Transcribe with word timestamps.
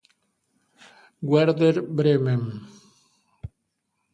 Werder 1.21 1.77
Bremen 1.83 2.49